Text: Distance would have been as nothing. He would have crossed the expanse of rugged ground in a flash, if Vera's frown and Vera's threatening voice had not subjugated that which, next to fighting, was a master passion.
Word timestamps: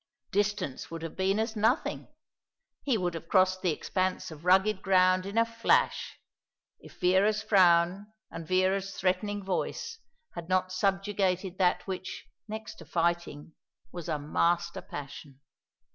Distance 0.31 0.89
would 0.89 1.03
have 1.03 1.15
been 1.15 1.37
as 1.37 1.55
nothing. 1.55 2.07
He 2.81 2.97
would 2.97 3.13
have 3.13 3.27
crossed 3.27 3.61
the 3.61 3.69
expanse 3.69 4.31
of 4.31 4.45
rugged 4.45 4.81
ground 4.81 5.27
in 5.27 5.37
a 5.37 5.45
flash, 5.45 6.17
if 6.79 6.99
Vera's 6.99 7.43
frown 7.43 8.11
and 8.31 8.47
Vera's 8.47 8.95
threatening 8.95 9.43
voice 9.43 9.99
had 10.33 10.49
not 10.49 10.71
subjugated 10.71 11.59
that 11.59 11.85
which, 11.85 12.25
next 12.47 12.77
to 12.77 12.85
fighting, 12.87 13.53
was 13.91 14.09
a 14.09 14.17
master 14.17 14.81
passion. 14.81 15.39